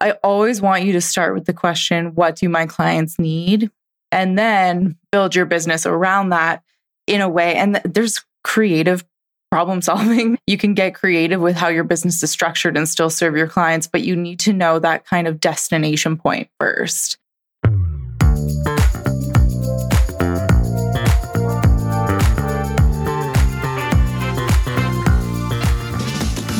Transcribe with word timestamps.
I 0.00 0.12
always 0.22 0.60
want 0.60 0.84
you 0.84 0.92
to 0.92 1.00
start 1.00 1.34
with 1.34 1.44
the 1.44 1.52
question, 1.52 2.14
what 2.14 2.36
do 2.36 2.48
my 2.48 2.66
clients 2.66 3.18
need? 3.18 3.70
And 4.12 4.38
then 4.38 4.96
build 5.12 5.34
your 5.34 5.46
business 5.46 5.86
around 5.86 6.30
that 6.30 6.62
in 7.06 7.20
a 7.20 7.28
way. 7.28 7.54
And 7.54 7.74
th- 7.74 7.84
there's 7.94 8.24
creative 8.42 9.04
problem 9.50 9.82
solving. 9.82 10.38
You 10.46 10.58
can 10.58 10.74
get 10.74 10.94
creative 10.94 11.40
with 11.40 11.54
how 11.54 11.68
your 11.68 11.84
business 11.84 12.22
is 12.22 12.30
structured 12.30 12.76
and 12.76 12.88
still 12.88 13.10
serve 13.10 13.36
your 13.36 13.46
clients, 13.46 13.86
but 13.86 14.02
you 14.02 14.16
need 14.16 14.40
to 14.40 14.52
know 14.52 14.78
that 14.78 15.04
kind 15.04 15.28
of 15.28 15.38
destination 15.38 16.16
point 16.16 16.48
first. 16.58 17.18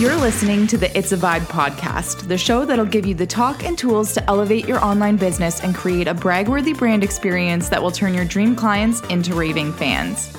You're 0.01 0.17
listening 0.17 0.67
to 0.69 0.79
the 0.79 0.97
It's 0.97 1.13
a 1.13 1.17
Vibe 1.19 1.43
podcast, 1.43 2.27
the 2.27 2.39
show 2.39 2.65
that'll 2.65 2.87
give 2.87 3.05
you 3.05 3.15
the 3.15 3.27
talk 3.27 3.65
and 3.65 3.77
tools 3.77 4.15
to 4.15 4.31
elevate 4.31 4.67
your 4.67 4.83
online 4.83 5.17
business 5.17 5.61
and 5.61 5.75
create 5.75 6.09
a 6.09 6.15
bragworthy 6.15 6.75
brand 6.75 7.05
experience 7.05 7.69
that 7.69 7.83
will 7.83 7.91
turn 7.91 8.15
your 8.15 8.25
dream 8.25 8.57
clients 8.57 9.03
into 9.09 9.35
raving 9.35 9.75
fans. 9.75 10.35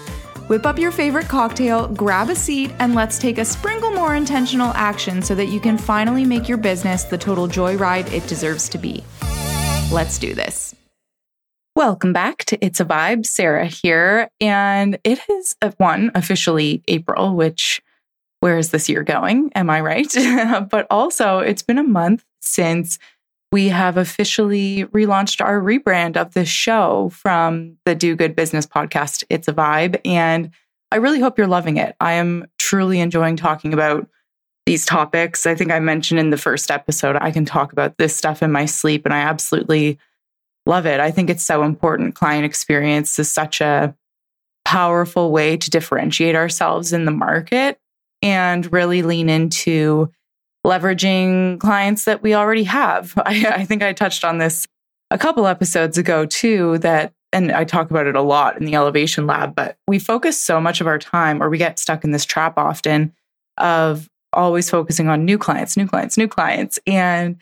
Whip 0.48 0.66
up 0.66 0.80
your 0.80 0.90
favorite 0.90 1.28
cocktail, 1.28 1.88
grab 1.90 2.32
a 2.32 2.36
seat, 2.36 2.72
and 2.80 2.96
let's 2.96 3.20
take 3.20 3.38
a 3.38 3.46
sprinkle 3.46 3.92
more 3.92 4.16
intentional 4.16 4.74
action 4.74 5.22
so 5.22 5.36
that 5.36 5.50
you 5.50 5.60
can 5.60 5.78
finally 5.78 6.26
make 6.26 6.50
your 6.50 6.58
business 6.58 7.04
the 7.04 7.18
total 7.20 7.48
joyride 7.48 8.12
it 8.12 8.26
deserves 8.26 8.68
to 8.70 8.80
be. 8.80 9.04
Let's 9.92 10.18
do 10.18 10.34
this. 10.34 10.74
Welcome 11.76 12.14
back 12.14 12.46
to 12.46 12.66
It's 12.66 12.80
a 12.80 12.86
Vibe. 12.86 13.28
Sarah 13.28 13.68
here. 13.68 14.28
And 14.42 14.98
it 15.04 15.20
is 15.30 15.56
one 15.78 16.10
officially 16.16 16.82
April, 16.88 17.36
which 17.36 17.80
where 18.42 18.58
is 18.58 18.72
this 18.72 18.90
year 18.90 19.04
going? 19.04 19.52
Am 19.56 19.70
I 19.70 19.80
right? 19.82 20.12
but 20.70 20.88
also, 20.90 21.40
it's 21.40 21.62
been 21.62 21.78
a 21.78 21.84
month 21.84 22.26
since 22.42 23.00
we 23.52 23.70
have 23.70 23.98
officially 23.98 24.86
relaunched 24.86 25.44
our 25.44 25.60
rebrand 25.62 26.18
of 26.18 26.34
this 26.34 26.50
show 26.50 27.10
from 27.14 27.78
the 27.86 27.96
Do 27.96 28.16
Good 28.16 28.36
Business 28.36 28.66
podcast. 28.66 29.24
It's 29.30 29.48
a 29.48 29.54
vibe. 29.54 30.00
And 30.06 30.52
I 30.92 30.98
really 30.98 31.20
hope 31.20 31.38
you're 31.38 31.48
loving 31.48 31.78
it. 31.78 31.96
I 32.00 32.14
am 32.14 32.48
truly 32.58 33.00
enjoying 33.00 33.36
talking 33.36 33.74
about 33.74 34.10
these 34.66 34.86
topics. 34.86 35.46
I 35.46 35.54
think 35.54 35.72
I 35.72 35.80
mentioned 35.80 36.20
in 36.20 36.30
the 36.32 36.38
first 36.38 36.72
episode, 36.72 37.18
I 37.20 37.32
can 37.32 37.46
talk 37.46 37.72
about 37.74 37.98
this 37.98 38.16
stuff 38.16 38.42
in 38.42 38.52
my 38.52 38.66
sleep, 38.66 39.06
and 39.06 39.14
I 39.14 39.20
absolutely 39.20 40.00
love 40.66 40.86
it. 40.86 41.00
I 41.00 41.12
think 41.12 41.30
it's 41.30 41.44
so 41.44 41.64
important. 41.64 42.16
Client 42.16 42.46
experience 42.46 43.18
is 43.20 43.30
such 43.30 43.60
a 43.60 43.96
powerful 44.66 45.32
way 45.32 45.58
to 45.58 45.70
differentiate 45.70 46.36
ourselves 46.36 46.94
in 46.94 47.06
the 47.06 47.12
market 47.12 47.81
and 48.22 48.72
really 48.72 49.02
lean 49.02 49.30
into 49.30 50.12
leveraging 50.66 51.60
clients 51.60 52.06
that 52.06 52.22
we 52.22 52.34
already 52.34 52.64
have. 52.64 53.14
I, 53.26 53.46
I, 53.48 53.66
think 53.66 53.84
I 53.84 53.94
touched 53.94 54.24
on 54.24 54.38
this 54.38 54.68
a 55.10 55.18
couple 55.18 55.48
episodes 55.48 55.98
ago 55.98 56.26
too, 56.26 56.78
that, 56.80 57.14
and 57.34 57.52
I 57.52 57.64
talk 57.64 57.90
about 57.90 58.08
it 58.08 58.16
a 58.16 58.22
lot 58.22 58.58
in 58.58 58.66
the 58.66 58.76
Elevation 58.76 59.26
Lab, 59.26 59.56
but 59.56 59.78
we 59.88 60.00
focus 60.00 60.40
so 60.40 60.60
much 60.62 60.82
of 60.82 60.88
our 60.88 61.00
time, 61.00 61.42
or 61.42 61.50
we 61.50 61.58
get 61.58 61.80
stuck 61.80 62.04
in 62.04 62.12
this 62.12 62.26
trap 62.26 62.58
often 62.58 63.14
of 63.58 64.10
always 64.34 64.70
focusing 64.70 65.08
on 65.08 65.26
new 65.26 65.38
clients, 65.38 65.76
new 65.76 65.88
clients, 65.88 66.18
new 66.18 66.28
clients. 66.28 66.80
And 66.86 67.38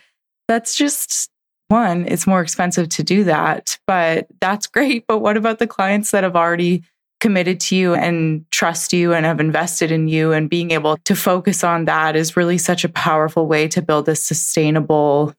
that's 0.47 0.75
just 0.75 1.29
one, 1.67 2.05
it's 2.07 2.25
more 2.25 2.41
expensive 2.41 2.89
to 2.89 3.03
do 3.03 3.23
that, 3.25 3.77
but 3.85 4.27
that's 4.41 4.67
great. 4.67 5.05
But 5.07 5.19
what 5.19 5.37
about 5.37 5.59
the 5.59 5.67
clients 5.67 6.11
that 6.11 6.23
have 6.23 6.35
already 6.35 6.83
committed 7.19 7.59
to 7.59 7.75
you 7.75 7.93
and 7.93 8.49
trust 8.51 8.93
you 8.93 9.13
and 9.13 9.25
have 9.25 9.39
invested 9.39 9.91
in 9.91 10.07
you 10.07 10.31
and 10.31 10.49
being 10.49 10.71
able 10.71 10.97
to 10.97 11.15
focus 11.15 11.63
on 11.63 11.85
that 11.85 12.15
is 12.15 12.37
really 12.37 12.57
such 12.57 12.83
a 12.83 12.89
powerful 12.89 13.45
way 13.45 13.67
to 13.67 13.81
build 13.81 14.07
a 14.07 14.15
sustainable 14.15 15.33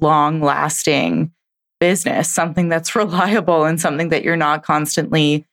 long 0.00 0.40
lasting 0.40 1.32
business 1.80 2.32
something 2.32 2.68
that's 2.68 2.94
reliable 2.96 3.64
and 3.64 3.80
something 3.80 4.10
that 4.10 4.22
you're 4.22 4.36
not 4.36 4.62
constantly 4.62 5.44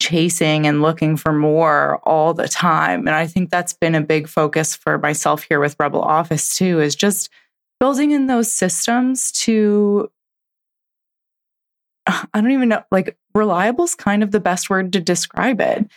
chasing 0.00 0.66
and 0.66 0.80
looking 0.82 1.16
for 1.16 1.32
more 1.32 1.98
all 2.04 2.34
the 2.34 2.48
time. 2.48 3.00
And 3.00 3.16
i 3.16 3.26
think 3.26 3.50
that's 3.50 3.72
been 3.72 3.94
a 3.94 4.00
big 4.00 4.28
focus 4.28 4.74
for 4.74 4.98
myself 4.98 5.42
here 5.44 5.60
with 5.60 5.76
rebel 5.78 6.02
office 6.02 6.56
too 6.56 6.80
is 6.80 6.94
just 6.94 7.30
building 7.78 8.10
in 8.10 8.26
those 8.26 8.52
systems 8.52 9.32
to 9.32 10.10
I 12.10 12.40
don't 12.40 12.52
even 12.52 12.70
know, 12.70 12.82
like 12.90 13.16
reliable 13.34 13.84
is 13.84 13.94
kind 13.94 14.22
of 14.22 14.30
the 14.30 14.40
best 14.40 14.70
word 14.70 14.92
to 14.92 15.00
describe 15.00 15.60
it. 15.60 15.90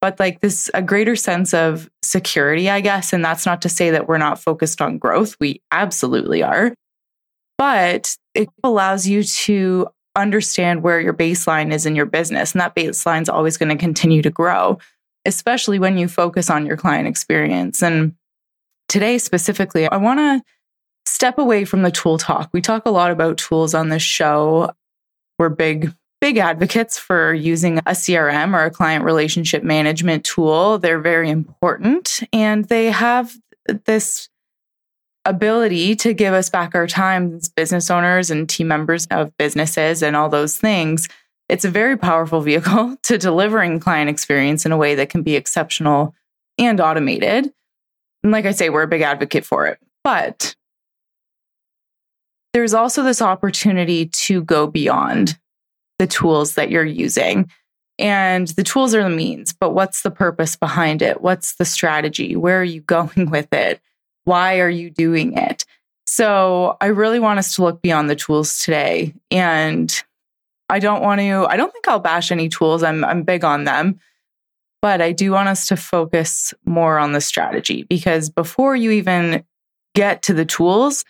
But 0.00 0.18
like 0.18 0.40
this, 0.40 0.70
a 0.74 0.82
greater 0.82 1.14
sense 1.14 1.54
of 1.54 1.88
security, 2.02 2.68
I 2.68 2.80
guess. 2.80 3.12
And 3.12 3.24
that's 3.24 3.46
not 3.46 3.62
to 3.62 3.68
say 3.68 3.90
that 3.90 4.08
we're 4.08 4.18
not 4.18 4.40
focused 4.40 4.82
on 4.82 4.98
growth. 4.98 5.36
We 5.40 5.62
absolutely 5.70 6.42
are. 6.42 6.74
But 7.56 8.16
it 8.34 8.48
allows 8.64 9.06
you 9.06 9.22
to 9.22 9.88
understand 10.16 10.82
where 10.82 11.00
your 11.00 11.14
baseline 11.14 11.72
is 11.72 11.86
in 11.86 11.94
your 11.94 12.06
business. 12.06 12.52
And 12.52 12.60
that 12.60 12.74
baseline 12.74 13.22
is 13.22 13.28
always 13.28 13.56
going 13.56 13.68
to 13.68 13.76
continue 13.76 14.22
to 14.22 14.30
grow, 14.30 14.78
especially 15.24 15.78
when 15.78 15.96
you 15.96 16.08
focus 16.08 16.50
on 16.50 16.66
your 16.66 16.76
client 16.76 17.06
experience. 17.06 17.82
And 17.82 18.14
today, 18.88 19.18
specifically, 19.18 19.86
I 19.86 19.98
want 19.98 20.18
to 20.18 20.42
step 21.06 21.38
away 21.38 21.64
from 21.64 21.82
the 21.82 21.90
tool 21.92 22.18
talk. 22.18 22.50
We 22.52 22.60
talk 22.60 22.86
a 22.86 22.90
lot 22.90 23.12
about 23.12 23.38
tools 23.38 23.74
on 23.74 23.88
this 23.88 24.02
show 24.02 24.72
we're 25.38 25.48
big 25.48 25.92
big 26.20 26.38
advocates 26.38 26.96
for 26.96 27.34
using 27.34 27.78
a 27.78 27.90
CRM 27.90 28.54
or 28.54 28.64
a 28.64 28.70
client 28.70 29.04
relationship 29.04 29.64
management 29.64 30.24
tool. 30.24 30.78
They're 30.78 31.00
very 31.00 31.28
important 31.28 32.20
and 32.32 32.64
they 32.66 32.92
have 32.92 33.34
this 33.86 34.28
ability 35.24 35.96
to 35.96 36.12
give 36.14 36.32
us 36.32 36.48
back 36.48 36.76
our 36.76 36.86
time 36.86 37.34
as 37.34 37.48
business 37.48 37.90
owners 37.90 38.30
and 38.30 38.48
team 38.48 38.68
members 38.68 39.06
of 39.10 39.36
businesses 39.36 40.00
and 40.00 40.14
all 40.14 40.28
those 40.28 40.56
things. 40.56 41.08
It's 41.48 41.64
a 41.64 41.70
very 41.70 41.96
powerful 41.96 42.40
vehicle 42.42 42.96
to 43.02 43.18
delivering 43.18 43.80
client 43.80 44.08
experience 44.08 44.64
in 44.64 44.72
a 44.72 44.76
way 44.76 44.94
that 44.94 45.10
can 45.10 45.22
be 45.22 45.34
exceptional 45.34 46.14
and 46.56 46.80
automated. 46.80 47.52
And 48.22 48.32
like 48.32 48.46
I 48.46 48.52
say, 48.52 48.70
we're 48.70 48.82
a 48.82 48.88
big 48.88 49.02
advocate 49.02 49.44
for 49.44 49.66
it. 49.66 49.78
But 50.04 50.54
there's 52.52 52.74
also 52.74 53.02
this 53.02 53.22
opportunity 53.22 54.06
to 54.06 54.42
go 54.42 54.66
beyond 54.66 55.38
the 55.98 56.06
tools 56.06 56.54
that 56.54 56.70
you're 56.70 56.84
using. 56.84 57.50
And 57.98 58.48
the 58.48 58.64
tools 58.64 58.94
are 58.94 59.02
the 59.02 59.10
means, 59.10 59.52
but 59.52 59.74
what's 59.74 60.02
the 60.02 60.10
purpose 60.10 60.56
behind 60.56 61.02
it? 61.02 61.20
What's 61.20 61.54
the 61.54 61.64
strategy? 61.64 62.36
Where 62.36 62.60
are 62.60 62.64
you 62.64 62.80
going 62.82 63.30
with 63.30 63.52
it? 63.52 63.80
Why 64.24 64.60
are 64.60 64.70
you 64.70 64.90
doing 64.90 65.36
it? 65.36 65.64
So 66.06 66.76
I 66.80 66.86
really 66.86 67.20
want 67.20 67.38
us 67.38 67.54
to 67.56 67.62
look 67.62 67.80
beyond 67.80 68.10
the 68.10 68.16
tools 68.16 68.58
today. 68.58 69.14
And 69.30 70.02
I 70.68 70.78
don't 70.78 71.02
want 71.02 71.20
to, 71.20 71.46
I 71.48 71.56
don't 71.56 71.72
think 71.72 71.88
I'll 71.88 72.00
bash 72.00 72.30
any 72.30 72.48
tools. 72.48 72.82
I'm 72.82 73.04
I'm 73.04 73.22
big 73.22 73.44
on 73.44 73.64
them. 73.64 73.98
But 74.80 75.00
I 75.00 75.12
do 75.12 75.30
want 75.30 75.48
us 75.48 75.68
to 75.68 75.76
focus 75.76 76.52
more 76.64 76.98
on 76.98 77.12
the 77.12 77.20
strategy 77.20 77.84
because 77.84 78.30
before 78.30 78.74
you 78.74 78.90
even 78.90 79.44
get 79.94 80.22
to 80.22 80.34
the 80.34 80.44
tools, 80.44 81.04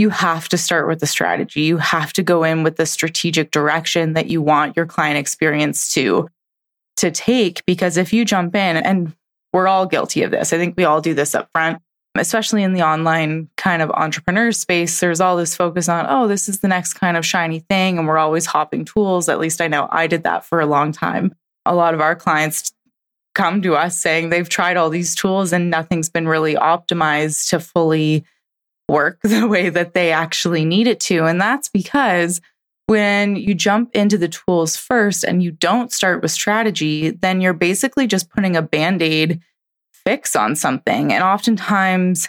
you 0.00 0.10
have 0.10 0.48
to 0.48 0.58
start 0.58 0.88
with 0.88 1.00
the 1.00 1.06
strategy. 1.06 1.60
You 1.62 1.76
have 1.76 2.12
to 2.14 2.22
go 2.22 2.42
in 2.42 2.62
with 2.62 2.76
the 2.76 2.86
strategic 2.86 3.50
direction 3.50 4.14
that 4.14 4.28
you 4.28 4.42
want 4.42 4.76
your 4.76 4.86
client 4.86 5.18
experience 5.18 5.92
to 5.94 6.28
to 6.96 7.10
take 7.10 7.64
because 7.66 7.96
if 7.96 8.12
you 8.12 8.24
jump 8.24 8.54
in 8.54 8.76
and 8.76 9.14
we're 9.52 9.68
all 9.68 9.86
guilty 9.86 10.22
of 10.22 10.30
this. 10.30 10.52
I 10.52 10.58
think 10.58 10.76
we 10.76 10.84
all 10.84 11.00
do 11.00 11.14
this 11.14 11.34
up 11.34 11.48
front, 11.52 11.80
especially 12.16 12.62
in 12.62 12.72
the 12.72 12.82
online 12.82 13.48
kind 13.56 13.82
of 13.82 13.90
entrepreneur 13.90 14.52
space. 14.52 15.00
There's 15.00 15.20
all 15.20 15.36
this 15.36 15.56
focus 15.56 15.88
on, 15.88 16.06
oh, 16.08 16.28
this 16.28 16.48
is 16.48 16.60
the 16.60 16.68
next 16.68 16.94
kind 16.94 17.16
of 17.16 17.26
shiny 17.26 17.60
thing. 17.60 17.98
And 17.98 18.06
we're 18.06 18.18
always 18.18 18.46
hopping 18.46 18.84
tools. 18.84 19.28
At 19.28 19.40
least 19.40 19.60
I 19.60 19.68
know 19.68 19.88
I 19.90 20.06
did 20.06 20.22
that 20.24 20.44
for 20.44 20.60
a 20.60 20.66
long 20.66 20.92
time. 20.92 21.34
A 21.66 21.74
lot 21.74 21.94
of 21.94 22.00
our 22.00 22.14
clients 22.14 22.72
come 23.34 23.62
to 23.62 23.74
us 23.74 23.98
saying 23.98 24.28
they've 24.28 24.48
tried 24.48 24.76
all 24.76 24.90
these 24.90 25.14
tools 25.14 25.52
and 25.52 25.70
nothing's 25.70 26.08
been 26.08 26.28
really 26.28 26.54
optimized 26.54 27.48
to 27.50 27.60
fully 27.60 28.24
work 28.90 29.18
the 29.22 29.46
way 29.46 29.70
that 29.70 29.94
they 29.94 30.12
actually 30.12 30.64
need 30.64 30.86
it 30.86 31.00
to. 31.00 31.24
And 31.24 31.40
that's 31.40 31.68
because 31.68 32.40
when 32.86 33.36
you 33.36 33.54
jump 33.54 33.94
into 33.94 34.18
the 34.18 34.28
tools 34.28 34.76
first 34.76 35.22
and 35.22 35.42
you 35.42 35.52
don't 35.52 35.92
start 35.92 36.22
with 36.22 36.32
strategy, 36.32 37.10
then 37.10 37.40
you're 37.40 37.52
basically 37.52 38.06
just 38.06 38.28
putting 38.30 38.56
a 38.56 38.62
band 38.62 39.00
aid 39.00 39.40
fix 39.92 40.34
on 40.34 40.56
something. 40.56 41.12
And 41.12 41.22
oftentimes 41.22 42.28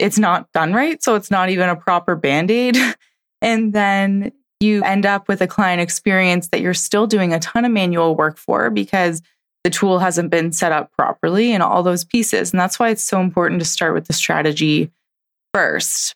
it's 0.00 0.18
not 0.18 0.50
done 0.52 0.72
right. 0.72 1.02
So 1.02 1.14
it's 1.14 1.30
not 1.30 1.50
even 1.50 1.68
a 1.68 1.76
proper 1.76 2.16
band 2.16 2.50
aid. 2.50 2.76
and 3.42 3.72
then 3.72 4.32
you 4.58 4.82
end 4.82 5.06
up 5.06 5.28
with 5.28 5.40
a 5.40 5.46
client 5.46 5.80
experience 5.80 6.48
that 6.48 6.60
you're 6.60 6.74
still 6.74 7.06
doing 7.06 7.32
a 7.32 7.38
ton 7.38 7.64
of 7.64 7.70
manual 7.70 8.16
work 8.16 8.36
for 8.36 8.68
because 8.68 9.22
the 9.62 9.70
tool 9.70 9.98
hasn't 9.98 10.30
been 10.30 10.52
set 10.52 10.72
up 10.72 10.90
properly 10.96 11.52
and 11.52 11.62
all 11.62 11.82
those 11.82 12.04
pieces. 12.04 12.52
And 12.52 12.60
that's 12.60 12.78
why 12.78 12.88
it's 12.88 13.04
so 13.04 13.20
important 13.20 13.60
to 13.60 13.64
start 13.64 13.94
with 13.94 14.06
the 14.06 14.12
strategy 14.12 14.90
first. 15.52 16.14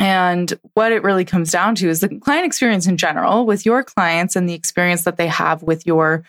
And 0.00 0.52
what 0.74 0.92
it 0.92 1.02
really 1.02 1.24
comes 1.24 1.50
down 1.50 1.74
to 1.76 1.88
is 1.88 2.00
the 2.00 2.08
client 2.08 2.46
experience 2.46 2.86
in 2.86 2.96
general 2.96 3.46
with 3.46 3.66
your 3.66 3.82
clients 3.82 4.36
and 4.36 4.48
the 4.48 4.54
experience 4.54 5.04
that 5.04 5.16
they 5.16 5.26
have 5.26 5.62
with 5.62 5.86
your 5.86 6.24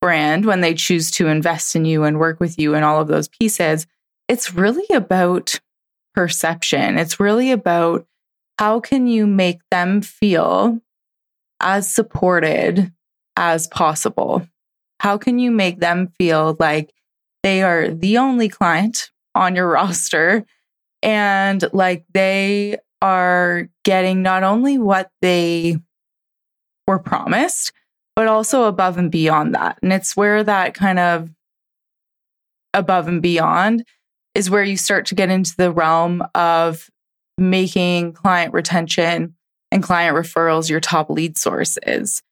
brand 0.00 0.44
when 0.44 0.60
they 0.60 0.74
choose 0.74 1.10
to 1.12 1.28
invest 1.28 1.74
in 1.74 1.86
you 1.86 2.04
and 2.04 2.18
work 2.18 2.38
with 2.38 2.58
you 2.58 2.74
and 2.74 2.84
all 2.84 3.00
of 3.00 3.08
those 3.08 3.28
pieces. 3.28 3.86
It's 4.28 4.52
really 4.52 4.84
about 4.94 5.60
perception. 6.14 6.98
It's 6.98 7.18
really 7.18 7.50
about 7.50 8.06
how 8.58 8.80
can 8.80 9.06
you 9.06 9.26
make 9.26 9.60
them 9.70 10.02
feel 10.02 10.80
as 11.60 11.90
supported 11.90 12.92
as 13.36 13.66
possible? 13.66 14.46
How 15.00 15.18
can 15.18 15.38
you 15.38 15.50
make 15.50 15.80
them 15.80 16.12
feel 16.18 16.56
like 16.58 16.92
they 17.42 17.62
are 17.62 17.88
the 17.88 18.18
only 18.18 18.48
client 18.48 19.10
on 19.34 19.56
your 19.56 19.68
roster 19.70 20.44
and 21.04 21.62
like 21.72 22.04
they 22.12 22.78
are 23.02 23.68
getting 23.84 24.22
not 24.22 24.42
only 24.42 24.78
what 24.78 25.10
they 25.20 25.76
were 26.88 26.98
promised, 26.98 27.72
but 28.16 28.26
also 28.26 28.64
above 28.64 28.96
and 28.96 29.12
beyond 29.12 29.54
that. 29.54 29.78
And 29.82 29.92
it's 29.92 30.16
where 30.16 30.42
that 30.42 30.74
kind 30.74 30.98
of 30.98 31.30
above 32.72 33.06
and 33.06 33.20
beyond 33.20 33.84
is 34.34 34.50
where 34.50 34.64
you 34.64 34.76
start 34.76 35.06
to 35.06 35.14
get 35.14 35.30
into 35.30 35.54
the 35.56 35.70
realm 35.70 36.24
of 36.34 36.88
making 37.36 38.14
client 38.14 38.54
retention 38.54 39.36
and 39.70 39.82
client 39.82 40.16
referrals 40.16 40.70
your 40.70 40.80
top 40.80 41.10
lead 41.10 41.36
sources. 41.36 42.22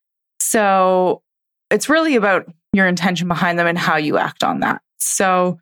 So 0.41 1.23
it's 1.71 1.89
really 1.89 2.17
about 2.17 2.51
your 2.73 2.87
intention 2.87 3.29
behind 3.29 3.59
them 3.59 3.67
and 3.67 3.79
how 3.79 3.97
you 3.97 4.17
act 4.17 4.43
on 4.43 4.61
that. 4.61 4.81
So, 4.99 5.59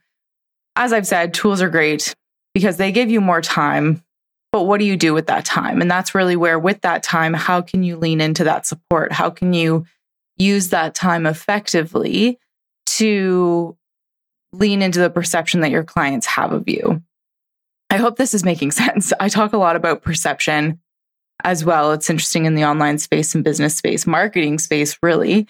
as 0.76 0.92
I've 0.92 1.06
said, 1.06 1.34
tools 1.34 1.60
are 1.60 1.68
great 1.68 2.14
because 2.54 2.76
they 2.76 2.92
give 2.92 3.10
you 3.10 3.20
more 3.20 3.40
time. 3.40 4.02
But 4.52 4.64
what 4.64 4.80
do 4.80 4.84
you 4.84 4.96
do 4.96 5.14
with 5.14 5.26
that 5.26 5.44
time? 5.44 5.80
And 5.80 5.90
that's 5.90 6.14
really 6.14 6.36
where, 6.36 6.58
with 6.58 6.80
that 6.80 7.02
time, 7.02 7.34
how 7.34 7.60
can 7.60 7.82
you 7.82 7.96
lean 7.96 8.20
into 8.20 8.44
that 8.44 8.66
support? 8.66 9.12
How 9.12 9.30
can 9.30 9.52
you 9.52 9.86
use 10.36 10.70
that 10.70 10.94
time 10.94 11.26
effectively 11.26 12.38
to 12.86 13.76
lean 14.52 14.82
into 14.82 14.98
the 14.98 15.10
perception 15.10 15.60
that 15.60 15.70
your 15.70 15.84
clients 15.84 16.26
have 16.26 16.52
of 16.52 16.68
you? 16.68 17.02
I 17.90 17.96
hope 17.96 18.16
this 18.16 18.34
is 18.34 18.44
making 18.44 18.70
sense. 18.72 19.12
I 19.20 19.28
talk 19.28 19.52
a 19.52 19.58
lot 19.58 19.76
about 19.76 20.02
perception 20.02 20.80
as 21.44 21.64
well. 21.64 21.92
It's 21.92 22.10
interesting 22.10 22.46
in 22.46 22.54
the 22.54 22.64
online 22.64 22.98
space 22.98 23.34
and 23.34 23.44
business 23.44 23.76
space, 23.76 24.06
marketing 24.06 24.58
space, 24.58 24.98
really, 25.02 25.46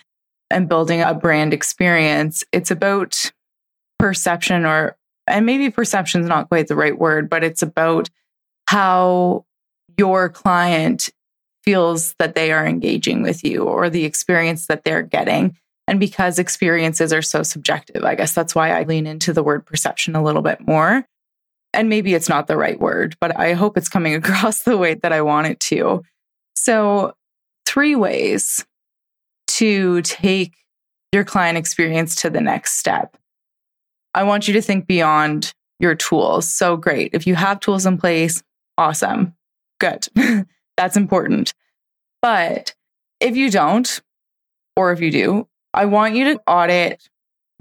and 0.51 0.69
building 0.69 1.01
a 1.01 1.15
brand 1.15 1.53
experience. 1.55 2.45
It's 2.53 2.71
about 2.71 3.33
perception, 3.99 4.65
or, 4.65 4.97
and 5.31 5.47
maybe 5.47 5.71
perception 5.71 6.21
is 6.21 6.29
not 6.29 6.49
quite 6.49 6.69
the 6.69 6.77
right 6.77 6.99
word, 6.99 7.31
but 7.31 7.45
it's 7.45 7.63
about 7.63 8.09
how 8.67 9.45
your 9.99 10.29
client 10.29 11.11
feels 11.63 12.15
that 12.19 12.35
they 12.35 12.53
are 12.53 12.67
engaging 12.67 13.23
with 13.23 13.45
you 13.45 13.65
or 13.65 13.91
the 13.91 14.05
experience 14.05 14.67
that 14.67 14.85
they're 14.85 15.03
getting. 15.03 15.57
And 15.87 15.99
because 16.01 16.39
experiences 16.39 17.13
are 17.13 17.23
so 17.23 17.43
subjective, 17.43 18.05
I 18.05 18.15
guess 18.15 18.35
that's 18.35 18.55
why 18.55 18.71
I 18.71 18.85
lean 18.85 19.07
into 19.07 19.33
the 19.33 19.43
word 19.43 19.67
perception 19.67 20.15
a 20.15 20.23
little 20.23 20.43
bit 20.43 20.67
more 20.67 21.05
and 21.73 21.89
maybe 21.89 22.15
it's 22.15 22.29
not 22.29 22.47
the 22.47 22.57
right 22.57 22.79
word, 22.81 23.17
but 23.21 23.39
I 23.39 23.53
hope 23.55 23.77
it's 23.77 23.89
coming 23.89 24.15
across 24.17 24.63
the 24.63 24.77
way 24.77 24.95
that 24.95 25.13
I 25.13 25.23
want 25.23 25.47
it 25.47 25.61
to. 25.61 26.03
So, 26.55 27.15
three 27.67 27.95
ways 27.95 28.65
to 29.47 30.03
take 30.03 30.55
your 31.13 31.25
client 31.25 31.59
experience 31.59 32.17
to 32.17 32.31
the 32.31 32.41
next 32.41 32.79
step. 32.79 33.17
I 34.15 34.25
want 34.25 34.49
you 34.49 34.55
to 34.55 34.63
think 34.63 34.87
beyond 34.87 35.55
your 35.79 35.95
tools. 35.95 36.51
So, 36.51 36.77
great. 36.77 37.11
If 37.15 37.27
you 37.27 37.35
have 37.35 37.61
tools 37.61 37.87
in 37.87 37.99
place, 37.99 38.43
awesome. 38.77 39.35
Good. 39.79 40.09
That's 40.77 40.97
important. 40.97 41.55
But 42.23 42.75
if 43.21 43.37
you 43.37 43.51
don't, 43.51 44.01
or 44.77 44.93
if 44.93 45.01
you 45.01 45.11
do, 45.11 45.49
I 45.73 45.87
want 45.87 46.15
you 46.15 46.25
to 46.35 46.41
audit 46.47 47.09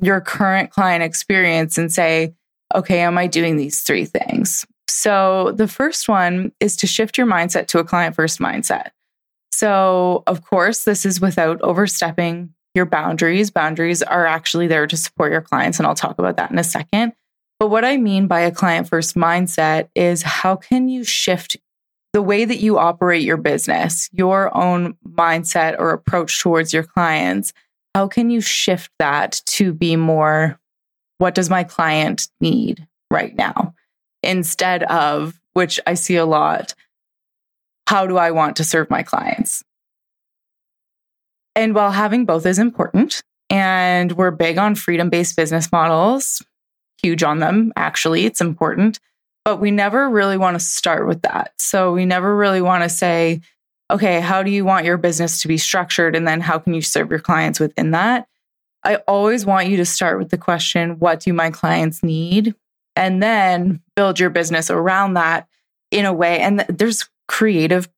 your 0.01 0.21
current 0.21 0.71
client 0.71 1.03
experience 1.03 1.77
and 1.77 1.91
say, 1.91 2.33
okay, 2.73 2.99
am 3.01 3.17
I 3.17 3.27
doing 3.27 3.57
these 3.57 3.81
three 3.81 4.05
things? 4.05 4.65
So 4.87 5.53
the 5.55 5.67
first 5.67 6.09
one 6.09 6.51
is 6.59 6.75
to 6.77 6.87
shift 6.87 7.17
your 7.17 7.27
mindset 7.27 7.67
to 7.67 7.79
a 7.79 7.83
client 7.83 8.15
first 8.15 8.39
mindset. 8.39 8.89
So, 9.51 10.23
of 10.27 10.43
course, 10.43 10.83
this 10.83 11.05
is 11.05 11.19
without 11.19 11.61
overstepping 11.61 12.53
your 12.79 12.85
boundaries. 12.85 13.51
Boundaries 13.51 14.01
are 14.01 14.25
actually 14.25 14.67
there 14.67 14.87
to 14.87 14.95
support 14.95 15.33
your 15.33 15.41
clients, 15.41 15.77
and 15.79 15.85
I'll 15.85 15.95
talk 15.95 16.17
about 16.17 16.37
that 16.37 16.49
in 16.49 16.57
a 16.57 16.63
second. 16.63 17.13
But 17.59 17.67
what 17.67 17.83
I 17.83 17.97
mean 17.97 18.27
by 18.27 18.39
a 18.39 18.51
client 18.51 18.87
first 18.87 19.15
mindset 19.15 19.89
is 19.93 20.21
how 20.21 20.55
can 20.55 20.87
you 20.87 21.03
shift 21.03 21.57
the 22.13 22.21
way 22.21 22.45
that 22.45 22.59
you 22.59 22.79
operate 22.79 23.23
your 23.23 23.35
business, 23.35 24.09
your 24.13 24.55
own 24.55 24.95
mindset 25.05 25.77
or 25.77 25.91
approach 25.91 26.41
towards 26.41 26.71
your 26.71 26.83
clients? 26.83 27.51
How 27.93 28.07
can 28.07 28.29
you 28.29 28.39
shift 28.39 28.91
that 28.97 29.41
to 29.47 29.73
be 29.73 29.97
more 29.97 30.57
what 31.17 31.35
does 31.35 31.49
my 31.49 31.65
client 31.65 32.29
need 32.39 32.87
right 33.11 33.35
now? 33.35 33.75
Instead 34.23 34.83
of, 34.83 35.37
which 35.51 35.77
I 35.85 35.95
see 35.95 36.15
a 36.15 36.25
lot, 36.25 36.73
how 37.87 38.07
do 38.07 38.15
I 38.17 38.31
want 38.31 38.55
to 38.57 38.63
serve 38.63 38.89
my 38.89 39.03
clients? 39.03 39.65
And 41.59 41.75
while 41.75 41.91
having 41.91 42.23
both 42.23 42.45
is 42.45 42.57
important, 42.57 43.21
and 43.49 44.13
we're 44.13 44.31
big 44.31 44.57
on 44.57 44.75
freedom 44.75 45.09
based 45.09 45.35
business 45.35 45.73
models, 45.73 46.41
huge 47.03 47.21
on 47.21 47.39
them, 47.39 47.73
actually, 47.75 48.25
it's 48.25 48.39
important, 48.39 49.01
but 49.43 49.57
we 49.57 49.69
never 49.69 50.09
really 50.09 50.37
want 50.37 50.57
to 50.57 50.65
start 50.65 51.05
with 51.05 51.21
that. 51.23 51.51
So 51.57 51.91
we 51.91 52.05
never 52.05 52.33
really 52.33 52.61
want 52.61 52.83
to 52.83 52.89
say, 52.89 53.41
okay, 53.91 54.21
how 54.21 54.41
do 54.41 54.51
you 54.51 54.63
want 54.63 54.85
your 54.85 54.95
business 54.95 55.41
to 55.41 55.49
be 55.49 55.57
structured? 55.57 56.15
And 56.15 56.25
then 56.25 56.39
how 56.39 56.59
can 56.59 56.73
you 56.73 56.81
serve 56.81 57.09
your 57.09 57.19
clients 57.19 57.59
within 57.59 57.91
that? 57.91 58.29
I 58.85 58.95
always 59.05 59.45
want 59.45 59.67
you 59.67 59.75
to 59.77 59.85
start 59.85 60.17
with 60.17 60.29
the 60.29 60.37
question, 60.37 60.97
what 60.99 61.19
do 61.19 61.33
my 61.33 61.49
clients 61.49 62.01
need? 62.03 62.55
And 62.95 63.21
then 63.21 63.81
build 63.97 64.17
your 64.17 64.29
business 64.29 64.71
around 64.71 65.15
that 65.15 65.49
in 65.91 66.05
a 66.05 66.13
way. 66.13 66.39
And 66.39 66.61
there's 66.69 67.09
creative 67.27 67.89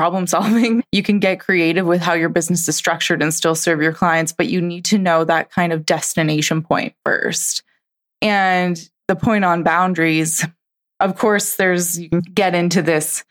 problem 0.00 0.26
solving. 0.26 0.82
You 0.92 1.02
can 1.02 1.20
get 1.20 1.40
creative 1.40 1.86
with 1.86 2.00
how 2.00 2.14
your 2.14 2.30
business 2.30 2.66
is 2.66 2.74
structured 2.74 3.22
and 3.22 3.32
still 3.32 3.54
serve 3.54 3.82
your 3.82 3.92
clients, 3.92 4.32
but 4.32 4.48
you 4.48 4.60
need 4.60 4.84
to 4.86 4.98
know 4.98 5.24
that 5.24 5.50
kind 5.50 5.72
of 5.72 5.86
destination 5.86 6.62
point 6.62 6.94
first. 7.04 7.62
And 8.22 8.76
the 9.06 9.14
point 9.14 9.44
on 9.44 9.62
boundaries, 9.62 10.44
of 10.98 11.16
course, 11.16 11.56
there's, 11.56 12.00
you 12.00 12.08
can 12.08 12.20
get 12.20 12.54
into 12.54 12.82
this 12.82 13.24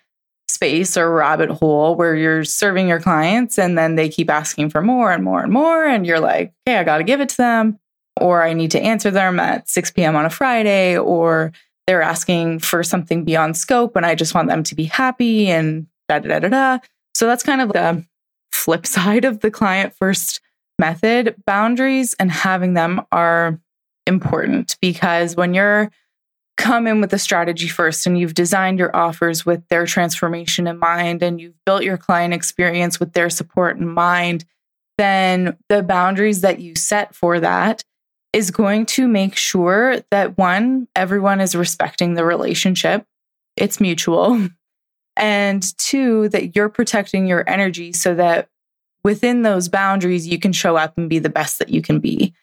space 0.47 0.95
or 0.95 1.11
rabbit 1.11 1.49
hole 1.49 1.95
where 1.95 2.15
you're 2.15 2.45
serving 2.45 2.87
your 2.87 3.01
clients 3.01 3.57
and 3.57 3.77
then 3.77 3.95
they 3.95 4.07
keep 4.07 4.29
asking 4.29 4.69
for 4.69 4.81
more 4.81 5.11
and 5.11 5.23
more 5.23 5.41
and 5.41 5.51
more. 5.51 5.85
And 5.85 6.05
you're 6.05 6.21
like, 6.21 6.53
okay, 6.67 6.77
I 6.77 6.83
got 6.83 6.99
to 6.99 7.03
give 7.03 7.19
it 7.19 7.29
to 7.29 7.37
them, 7.37 7.79
or 8.21 8.43
I 8.43 8.53
need 8.53 8.71
to 8.71 8.81
answer 8.81 9.11
them 9.11 9.39
at 9.39 9.67
6 9.67 9.91
p.m. 9.91 10.15
on 10.15 10.25
a 10.25 10.29
Friday, 10.29 10.97
or 10.97 11.51
they're 11.87 12.03
asking 12.03 12.59
for 12.59 12.83
something 12.83 13.25
beyond 13.25 13.57
scope 13.57 13.95
and 13.95 14.05
I 14.05 14.13
just 14.13 14.35
want 14.35 14.47
them 14.47 14.63
to 14.63 14.75
be 14.75 14.83
happy 14.83 15.49
and 15.49 15.87
da 16.09 16.19
da 16.19 16.27
da 16.27 16.39
da 16.39 16.49
da. 16.49 16.79
So 17.13 17.27
that's 17.27 17.43
kind 17.43 17.61
of 17.61 17.71
the 17.71 18.05
flip 18.51 18.85
side 18.97 19.23
of 19.23 19.39
the 19.39 19.51
client 19.51 19.93
first 19.95 20.41
method. 20.77 21.35
Boundaries 21.45 22.15
and 22.19 22.31
having 22.31 22.73
them 22.73 23.01
are 23.11 23.59
important 24.05 24.75
because 24.81 25.35
when 25.35 25.53
you're 25.53 25.91
come 26.57 26.87
in 26.87 26.99
with 26.99 27.13
a 27.13 27.17
strategy 27.17 27.69
first 27.69 28.05
and 28.05 28.19
you've 28.19 28.33
designed 28.33 28.79
your 28.79 28.93
offers 28.93 29.45
with 29.45 29.65
their 29.69 29.85
transformation 29.85 30.67
in 30.67 30.77
mind 30.77 31.23
and 31.23 31.39
you've 31.39 31.55
built 31.65 31.83
your 31.83 31.97
client 31.97 32.33
experience 32.33 32.99
with 32.99 33.13
their 33.13 33.29
support 33.29 33.77
in 33.77 33.87
mind, 33.87 34.43
then 34.97 35.55
the 35.69 35.81
boundaries 35.81 36.41
that 36.41 36.59
you 36.59 36.75
set 36.75 37.15
for 37.15 37.39
that 37.39 37.81
is 38.33 38.51
going 38.51 38.85
to 38.85 39.07
make 39.07 39.37
sure 39.37 40.01
that 40.11 40.37
one, 40.37 40.89
everyone 40.97 41.39
is 41.39 41.55
respecting 41.55 42.15
the 42.15 42.25
relationship, 42.25 43.05
it's 43.55 43.79
mutual. 43.79 44.49
And 45.19 45.77
two, 45.77 46.29
that 46.29 46.55
you're 46.55 46.69
protecting 46.69 47.27
your 47.27 47.47
energy 47.47 47.93
so 47.93 48.15
that 48.15 48.47
within 49.03 49.43
those 49.43 49.69
boundaries, 49.69 50.27
you 50.27 50.39
can 50.39 50.53
show 50.53 50.77
up 50.77 50.97
and 50.97 51.09
be 51.09 51.19
the 51.19 51.29
best 51.29 51.59
that 51.59 51.69
you 51.69 51.81
can 51.81 51.99
be. 51.99 52.33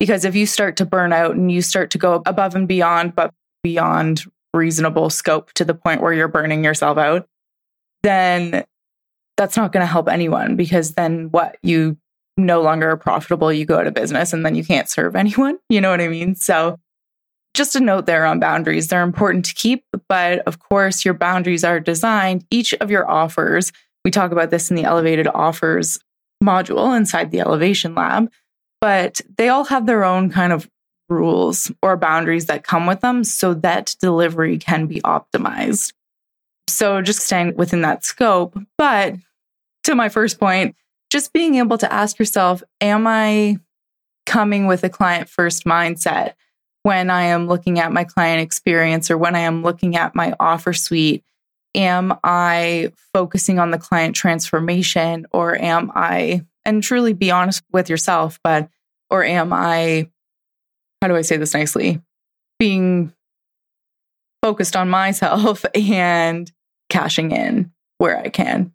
Because 0.00 0.24
if 0.24 0.34
you 0.34 0.46
start 0.46 0.76
to 0.78 0.84
burn 0.84 1.12
out 1.12 1.36
and 1.36 1.52
you 1.52 1.62
start 1.62 1.90
to 1.92 1.98
go 1.98 2.22
above 2.26 2.56
and 2.56 2.66
beyond, 2.66 3.14
but 3.14 3.32
beyond 3.62 4.24
reasonable 4.54 5.10
scope 5.10 5.52
to 5.52 5.64
the 5.64 5.74
point 5.74 6.00
where 6.00 6.12
you're 6.12 6.28
burning 6.28 6.64
yourself 6.64 6.98
out, 6.98 7.28
then 8.02 8.64
that's 9.36 9.56
not 9.56 9.72
going 9.72 9.82
to 9.82 9.86
help 9.86 10.08
anyone 10.08 10.56
because 10.56 10.94
then 10.94 11.30
what 11.30 11.56
you 11.62 11.96
no 12.36 12.62
longer 12.62 12.90
are 12.90 12.96
profitable, 12.96 13.52
you 13.52 13.64
go 13.64 13.78
out 13.78 13.86
of 13.86 13.94
business 13.94 14.32
and 14.32 14.44
then 14.44 14.54
you 14.54 14.64
can't 14.64 14.88
serve 14.88 15.16
anyone. 15.16 15.58
You 15.68 15.80
know 15.80 15.90
what 15.90 16.00
I 16.00 16.08
mean? 16.08 16.34
So, 16.34 16.78
just 17.54 17.76
a 17.76 17.80
note 17.80 18.06
there 18.06 18.24
on 18.24 18.40
boundaries. 18.40 18.88
They're 18.88 19.02
important 19.02 19.44
to 19.44 19.54
keep, 19.54 19.84
but 20.12 20.40
of 20.40 20.58
course, 20.58 21.06
your 21.06 21.14
boundaries 21.14 21.64
are 21.64 21.80
designed. 21.80 22.44
Each 22.50 22.74
of 22.74 22.90
your 22.90 23.10
offers, 23.10 23.72
we 24.04 24.10
talk 24.10 24.30
about 24.30 24.50
this 24.50 24.68
in 24.68 24.76
the 24.76 24.84
elevated 24.84 25.26
offers 25.26 25.98
module 26.44 26.94
inside 26.94 27.30
the 27.30 27.40
elevation 27.40 27.94
lab, 27.94 28.30
but 28.78 29.22
they 29.38 29.48
all 29.48 29.64
have 29.64 29.86
their 29.86 30.04
own 30.04 30.28
kind 30.28 30.52
of 30.52 30.68
rules 31.08 31.72
or 31.80 31.96
boundaries 31.96 32.44
that 32.44 32.62
come 32.62 32.84
with 32.84 33.00
them 33.00 33.24
so 33.24 33.54
that 33.54 33.96
delivery 34.02 34.58
can 34.58 34.86
be 34.86 35.00
optimized. 35.00 35.94
So 36.68 37.00
just 37.00 37.20
staying 37.20 37.56
within 37.56 37.80
that 37.80 38.04
scope. 38.04 38.58
But 38.76 39.14
to 39.84 39.94
my 39.94 40.10
first 40.10 40.38
point, 40.38 40.76
just 41.08 41.32
being 41.32 41.54
able 41.54 41.78
to 41.78 41.90
ask 41.90 42.18
yourself, 42.18 42.62
am 42.82 43.06
I 43.06 43.56
coming 44.26 44.66
with 44.66 44.84
a 44.84 44.90
client 44.90 45.30
first 45.30 45.64
mindset 45.64 46.34
when 46.82 47.10
I 47.10 47.24
am 47.24 47.46
looking 47.46 47.78
at 47.78 47.92
my 47.92 48.04
client 48.04 48.40
experience 48.40 49.10
or 49.10 49.18
when 49.18 49.34
I 49.34 49.40
am 49.40 49.62
looking 49.62 49.96
at 49.96 50.14
my 50.14 50.34
offer 50.40 50.72
suite? 50.72 51.24
am 51.74 52.18
I 52.22 52.92
focusing 53.12 53.58
on 53.58 53.70
the 53.70 53.78
client 53.78 54.14
transformation 54.16 55.26
or 55.32 55.56
am 55.56 55.90
I, 55.94 56.44
and 56.64 56.82
truly 56.82 57.12
be 57.12 57.30
honest 57.30 57.62
with 57.72 57.88
yourself, 57.88 58.38
but, 58.44 58.68
or 59.10 59.24
am 59.24 59.52
I, 59.52 60.10
how 61.00 61.08
do 61.08 61.16
I 61.16 61.22
say 61.22 61.36
this 61.36 61.54
nicely? 61.54 62.00
Being 62.58 63.12
focused 64.42 64.76
on 64.76 64.88
myself 64.88 65.64
and 65.74 66.50
cashing 66.88 67.30
in 67.30 67.72
where 67.98 68.18
I 68.18 68.28
can, 68.28 68.72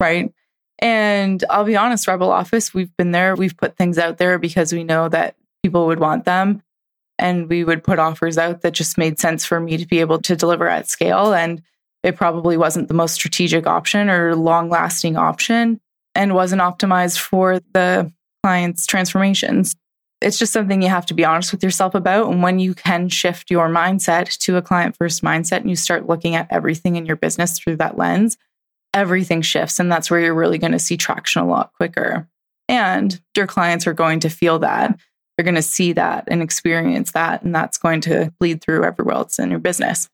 right? 0.00 0.32
And 0.78 1.42
I'll 1.48 1.64
be 1.64 1.76
honest, 1.76 2.06
Rebel 2.06 2.30
Office, 2.30 2.74
we've 2.74 2.94
been 2.96 3.10
there, 3.10 3.34
we've 3.34 3.56
put 3.56 3.76
things 3.76 3.98
out 3.98 4.18
there 4.18 4.38
because 4.38 4.72
we 4.72 4.84
know 4.84 5.08
that 5.08 5.34
people 5.62 5.86
would 5.86 6.00
want 6.00 6.24
them. 6.24 6.62
And 7.18 7.48
we 7.48 7.64
would 7.64 7.82
put 7.82 7.98
offers 7.98 8.36
out 8.36 8.60
that 8.60 8.74
just 8.74 8.98
made 8.98 9.18
sense 9.18 9.44
for 9.44 9.58
me 9.60 9.76
to 9.76 9.86
be 9.86 10.00
able 10.00 10.20
to 10.22 10.36
deliver 10.36 10.68
at 10.68 10.88
scale. 10.88 11.32
And 11.32 11.62
it 12.02 12.16
probably 12.16 12.56
wasn't 12.56 12.88
the 12.88 12.94
most 12.94 13.14
strategic 13.14 13.66
option 13.66 14.10
or 14.10 14.36
long 14.36 14.68
lasting 14.68 15.16
option 15.16 15.80
and 16.14 16.34
wasn't 16.34 16.62
optimized 16.62 17.18
for 17.18 17.60
the 17.72 18.12
client's 18.42 18.86
transformations. 18.86 19.74
It's 20.20 20.38
just 20.38 20.52
something 20.52 20.80
you 20.80 20.88
have 20.88 21.06
to 21.06 21.14
be 21.14 21.24
honest 21.24 21.52
with 21.52 21.62
yourself 21.62 21.94
about. 21.94 22.30
And 22.30 22.42
when 22.42 22.58
you 22.58 22.74
can 22.74 23.08
shift 23.08 23.50
your 23.50 23.68
mindset 23.68 24.36
to 24.38 24.56
a 24.56 24.62
client 24.62 24.96
first 24.96 25.22
mindset 25.22 25.58
and 25.58 25.70
you 25.70 25.76
start 25.76 26.06
looking 26.06 26.34
at 26.34 26.48
everything 26.50 26.96
in 26.96 27.06
your 27.06 27.16
business 27.16 27.58
through 27.58 27.76
that 27.76 27.98
lens, 27.98 28.38
everything 28.94 29.42
shifts. 29.42 29.78
And 29.78 29.92
that's 29.92 30.10
where 30.10 30.20
you're 30.20 30.34
really 30.34 30.58
going 30.58 30.72
to 30.72 30.78
see 30.78 30.96
traction 30.96 31.42
a 31.42 31.46
lot 31.46 31.72
quicker. 31.74 32.28
And 32.68 33.20
your 33.36 33.46
clients 33.46 33.86
are 33.86 33.92
going 33.92 34.20
to 34.20 34.30
feel 34.30 34.58
that. 34.60 34.98
They're 35.36 35.44
going 35.44 35.54
to 35.54 35.62
see 35.62 35.92
that 35.92 36.24
and 36.28 36.42
experience 36.42 37.12
that. 37.12 37.42
And 37.42 37.54
that's 37.54 37.78
going 37.78 38.00
to 38.02 38.32
bleed 38.40 38.62
through 38.62 38.84
everywhere 38.84 39.16
else 39.16 39.38
in 39.38 39.50
your 39.50 39.58
business. 39.58 40.08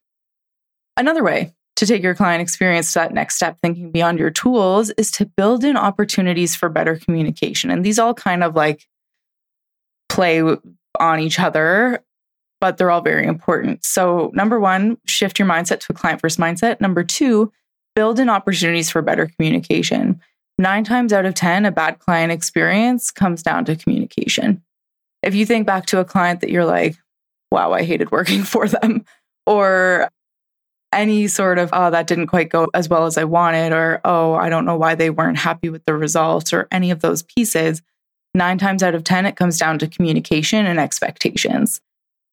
Another 0.96 1.22
way 1.22 1.54
to 1.76 1.86
take 1.86 2.02
your 2.02 2.14
client 2.14 2.42
experience 2.42 2.92
to 2.92 3.00
that 3.00 3.14
next 3.14 3.36
step, 3.36 3.58
thinking 3.62 3.90
beyond 3.90 4.18
your 4.18 4.30
tools, 4.30 4.90
is 4.90 5.10
to 5.12 5.26
build 5.26 5.64
in 5.64 5.76
opportunities 5.76 6.54
for 6.54 6.68
better 6.68 6.96
communication. 6.96 7.70
And 7.70 7.84
these 7.84 7.98
all 7.98 8.14
kind 8.14 8.44
of 8.44 8.54
like 8.54 8.86
play 10.08 10.42
on 11.00 11.20
each 11.20 11.40
other, 11.40 12.04
but 12.60 12.76
they're 12.76 12.90
all 12.90 13.00
very 13.00 13.26
important. 13.26 13.84
So, 13.84 14.30
number 14.34 14.60
one, 14.60 14.98
shift 15.06 15.38
your 15.38 15.48
mindset 15.48 15.80
to 15.80 15.86
a 15.90 15.94
client 15.94 16.20
first 16.20 16.38
mindset. 16.38 16.80
Number 16.80 17.02
two, 17.02 17.50
build 17.96 18.18
in 18.18 18.28
opportunities 18.28 18.90
for 18.90 19.02
better 19.02 19.26
communication. 19.26 20.20
Nine 20.58 20.84
times 20.84 21.12
out 21.12 21.24
of 21.24 21.34
10, 21.34 21.64
a 21.64 21.72
bad 21.72 21.98
client 21.98 22.30
experience 22.30 23.10
comes 23.10 23.42
down 23.42 23.64
to 23.64 23.76
communication. 23.76 24.62
If 25.22 25.34
you 25.34 25.46
think 25.46 25.66
back 25.66 25.86
to 25.86 26.00
a 26.00 26.04
client 26.04 26.40
that 26.40 26.50
you're 26.50 26.64
like, 26.64 26.96
wow, 27.50 27.72
I 27.72 27.82
hated 27.82 28.10
working 28.10 28.42
for 28.44 28.68
them, 28.68 29.04
or 29.46 30.08
any 30.92 31.26
sort 31.26 31.58
of, 31.58 31.70
oh, 31.72 31.90
that 31.90 32.06
didn't 32.06 32.26
quite 32.26 32.50
go 32.50 32.68
as 32.74 32.88
well 32.88 33.06
as 33.06 33.16
I 33.16 33.24
wanted, 33.24 33.72
or 33.72 34.00
oh, 34.04 34.34
I 34.34 34.48
don't 34.48 34.64
know 34.64 34.76
why 34.76 34.94
they 34.94 35.10
weren't 35.10 35.38
happy 35.38 35.68
with 35.68 35.84
the 35.86 35.94
results, 35.94 36.52
or 36.52 36.68
any 36.70 36.90
of 36.90 37.00
those 37.00 37.22
pieces, 37.22 37.82
nine 38.34 38.58
times 38.58 38.82
out 38.82 38.94
of 38.94 39.04
10, 39.04 39.26
it 39.26 39.36
comes 39.36 39.58
down 39.58 39.78
to 39.78 39.88
communication 39.88 40.66
and 40.66 40.78
expectations. 40.78 41.80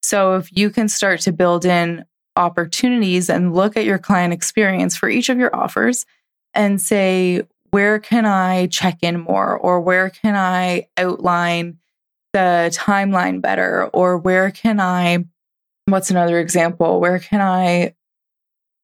So 0.02 0.36
if 0.36 0.56
you 0.56 0.70
can 0.70 0.88
start 0.88 1.22
to 1.22 1.32
build 1.32 1.66
in 1.66 2.06
opportunities 2.36 3.30
and 3.30 3.54
look 3.54 3.76
at 3.76 3.86
your 3.86 3.98
client 3.98 4.34
experience 4.34 4.96
for 4.96 5.10
each 5.10 5.30
of 5.30 5.38
your 5.38 5.54
offers 5.56 6.06
and 6.54 6.82
say, 6.82 7.44
where 7.72 8.00
can 8.00 8.26
I 8.26 8.68
check 8.68 9.00
in 9.02 9.20
more? 9.20 9.58
Or 9.58 9.80
where 9.82 10.10
can 10.10 10.36
I 10.36 10.88
outline 10.98 11.78
the 12.34 12.72
timeline 12.74 13.42
better? 13.42 13.86
Or 13.94 14.18
where 14.18 14.52
can 14.52 14.80
I, 14.80 15.26
what's 15.86 16.12
another 16.12 16.40
example? 16.40 17.00
Where 17.00 17.20
can 17.20 17.42
I 17.42 17.96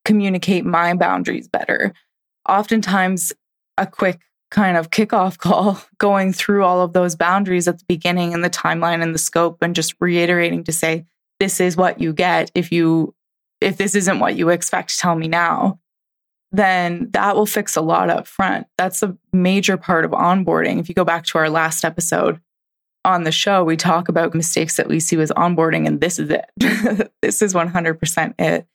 communicate 0.03 0.65
my 0.65 0.93
boundaries 0.93 1.47
better? 1.47 1.93
Oftentimes, 2.47 3.33
a 3.77 3.85
quick 3.85 4.21
kind 4.51 4.77
of 4.77 4.89
kickoff 4.89 5.37
call 5.39 5.81
going 5.97 6.33
through 6.33 6.63
all 6.63 6.81
of 6.81 6.93
those 6.93 7.15
boundaries 7.15 7.67
at 7.67 7.79
the 7.79 7.85
beginning 7.87 8.33
and 8.33 8.43
the 8.43 8.49
timeline 8.49 9.01
and 9.01 9.13
the 9.13 9.19
scope 9.19 9.61
and 9.61 9.75
just 9.75 9.95
reiterating 9.99 10.63
to 10.63 10.71
say, 10.71 11.05
this 11.39 11.59
is 11.59 11.75
what 11.75 11.99
you 11.99 12.13
get 12.13 12.51
if 12.55 12.71
you 12.71 13.13
if 13.61 13.77
this 13.77 13.95
isn't 13.95 14.19
what 14.19 14.35
you 14.35 14.49
expect, 14.49 14.97
tell 14.99 15.15
me 15.15 15.27
now, 15.27 15.79
then 16.51 17.09
that 17.11 17.35
will 17.35 17.45
fix 17.45 17.75
a 17.75 17.81
lot 17.81 18.09
up 18.09 18.27
front. 18.27 18.67
That's 18.77 19.01
a 19.01 19.17
major 19.31 19.77
part 19.77 20.05
of 20.05 20.11
onboarding. 20.11 20.79
If 20.79 20.89
you 20.89 20.95
go 20.95 21.05
back 21.05 21.25
to 21.27 21.37
our 21.37 21.49
last 21.49 21.83
episode 21.83 22.39
on 23.05 23.23
the 23.23 23.31
show, 23.31 23.63
we 23.63 23.77
talk 23.77 24.09
about 24.09 24.35
mistakes 24.35 24.77
that 24.77 24.87
we 24.87 24.99
see 24.99 25.15
with 25.15 25.31
onboarding, 25.37 25.87
and 25.87 26.01
this 26.01 26.19
is 26.19 26.29
it. 26.29 27.11
this 27.21 27.41
is 27.41 27.53
100% 27.53 28.33
it. 28.39 28.67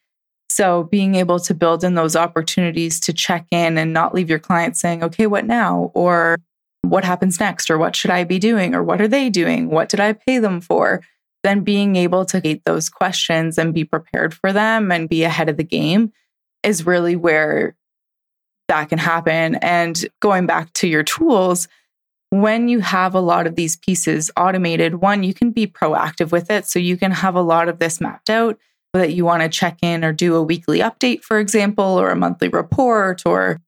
So, 0.49 0.84
being 0.84 1.14
able 1.14 1.38
to 1.40 1.54
build 1.54 1.84
in 1.84 1.94
those 1.94 2.16
opportunities 2.16 2.99
to 3.00 3.12
check 3.12 3.46
in 3.50 3.78
and 3.78 3.92
not 3.92 4.14
leave 4.14 4.30
your 4.30 4.38
client 4.38 4.76
saying, 4.76 5.04
okay, 5.04 5.26
what 5.26 5.44
now? 5.44 5.92
Or 5.94 6.38
what 6.82 7.04
happens 7.04 7.38
next? 7.38 7.70
Or 7.70 7.78
what 7.78 7.94
should 7.94 8.10
I 8.10 8.25
be 8.25 8.38
doing? 8.38 8.75
Or 8.75 8.82
what 8.82 9.00
are 9.00 9.08
they 9.08 9.30
doing? 9.30 9.70
What 9.70 9.88
did 9.88 10.00
I 10.00 10.14
pay 10.14 10.38
them 10.38 10.60
for? 10.60 11.02
then 11.42 11.62
being 11.62 11.96
able 11.96 12.25
to 12.26 12.40
get 12.40 12.64
those 12.64 12.88
questions 12.88 13.58
and 13.58 13.75
be 13.75 13.84
prepared 13.84 14.34
for 14.34 14.52
them 14.52 14.92
and 14.92 15.08
be 15.08 15.25
ahead 15.25 15.49
of 15.49 15.56
the 15.56 15.64
game 15.64 16.12
is 16.62 16.87
really 16.87 17.16
where 17.16 17.75
that 18.68 18.88
can 18.88 18.99
happen. 18.99 19.56
And 19.56 20.04
going 20.20 20.46
back 20.46 20.72
to 20.75 20.88
your 20.88 21.02
tools, 21.02 21.66
when 22.30 22.68
you 22.68 22.80
have 22.80 23.14
a 23.14 23.20
lot 23.20 23.46
of 23.46 23.56
these 23.56 23.76
pieces 23.76 24.30
automated, 24.37 24.96
one, 24.96 25.22
you 25.22 25.34
can 25.34 25.50
be 25.50 25.66
proactive 25.66 26.30
with 26.30 26.50
it. 26.50 26.66
So 26.66 26.78
you 26.78 26.96
can 26.96 27.10
have 27.10 27.34
a 27.34 27.42
lot 27.42 27.68
of 27.68 27.78
this 27.78 28.00
mapped 28.00 28.30
out 28.30 28.58
that 28.94 29.12
you 29.12 29.25
want 29.25 29.42
to 29.42 29.49
check 29.49 29.78
in 29.82 30.04
or 30.04 30.12
do 30.12 30.34
a 30.34 30.42
weekly 30.42 30.78
update, 30.78 31.22
for 31.22 31.38
example, 31.38 31.84
or 31.84 32.10
a 32.10 32.16
monthly 32.16 32.49
report 32.49 33.25
or 33.26 33.60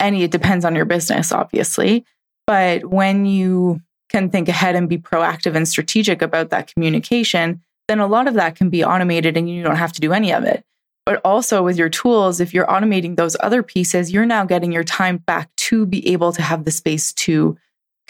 any, 0.00 0.22
it 0.22 0.30
depends 0.30 0.64
on 0.64 0.74
your 0.74 0.84
business, 0.84 1.32
obviously. 1.32 2.04
But 2.46 2.86
when 2.86 3.26
you 3.26 3.80
can 4.08 4.30
think 4.30 4.48
ahead 4.48 4.74
and 4.74 4.88
be 4.88 4.98
proactive 4.98 5.54
and 5.54 5.68
strategic 5.68 6.20
about 6.20 6.50
that 6.50 6.72
communication, 6.72 7.60
then 7.86 8.00
a 8.00 8.06
lot 8.06 8.26
of 8.26 8.34
that 8.34 8.56
can 8.56 8.70
be 8.70 8.84
automated 8.84 9.36
and 9.36 9.48
you 9.48 9.62
don't 9.62 9.76
have 9.76 9.92
to 9.92 10.00
do 10.00 10.12
any 10.12 10.32
of 10.32 10.44
it. 10.44 10.64
But 11.06 11.20
also 11.24 11.62
with 11.62 11.76
your 11.76 11.88
tools, 11.88 12.40
if 12.40 12.54
you're 12.54 12.66
automating 12.66 13.16
those 13.16 13.36
other 13.40 13.62
pieces, 13.62 14.12
you're 14.12 14.26
now 14.26 14.44
getting 14.44 14.72
your 14.72 14.84
time 14.84 15.18
back 15.18 15.54
to 15.56 15.86
be 15.86 16.06
able 16.08 16.32
to 16.32 16.42
have 16.42 16.64
the 16.64 16.70
space 16.70 17.12
to 17.14 17.56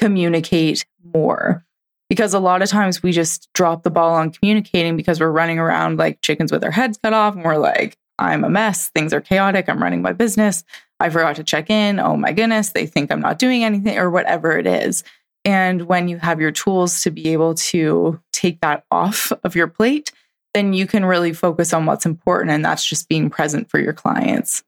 communicate 0.00 0.86
more. 1.14 1.64
Because 2.08 2.34
a 2.34 2.40
lot 2.40 2.62
of 2.62 2.68
times 2.68 3.02
we 3.02 3.12
just 3.12 3.48
drop 3.52 3.84
the 3.84 3.90
ball 3.90 4.14
on 4.14 4.32
communicating 4.32 4.96
because 4.96 5.20
we're 5.20 5.30
running 5.30 5.60
around 5.60 5.98
like 5.98 6.20
chickens 6.22 6.50
with 6.50 6.64
our 6.64 6.72
heads 6.72 6.98
cut 7.00 7.12
off 7.12 7.36
and 7.36 7.44
we're 7.44 7.56
like, 7.56 7.96
I'm 8.18 8.42
a 8.42 8.50
mess. 8.50 8.88
Things 8.88 9.12
are 9.12 9.20
chaotic. 9.20 9.68
I'm 9.68 9.82
running 9.82 10.02
my 10.02 10.12
business. 10.12 10.64
I 10.98 11.08
forgot 11.08 11.36
to 11.36 11.44
check 11.44 11.70
in. 11.70 12.00
Oh 12.00 12.16
my 12.16 12.32
goodness. 12.32 12.70
They 12.70 12.86
think 12.86 13.12
I'm 13.12 13.20
not 13.20 13.38
doing 13.38 13.62
anything 13.62 13.96
or 13.96 14.10
whatever 14.10 14.58
it 14.58 14.66
is. 14.66 15.04
And 15.44 15.82
when 15.82 16.08
you 16.08 16.18
have 16.18 16.40
your 16.40 16.50
tools 16.50 17.02
to 17.02 17.10
be 17.10 17.28
able 17.28 17.54
to 17.54 18.20
take 18.32 18.60
that 18.60 18.84
off 18.90 19.32
of 19.44 19.54
your 19.54 19.68
plate, 19.68 20.12
then 20.52 20.72
you 20.72 20.86
can 20.86 21.04
really 21.04 21.32
focus 21.32 21.72
on 21.72 21.86
what's 21.86 22.04
important. 22.04 22.50
And 22.50 22.64
that's 22.64 22.84
just 22.84 23.08
being 23.08 23.30
present 23.30 23.70
for 23.70 23.78
your 23.78 23.92
clients. 23.92 24.64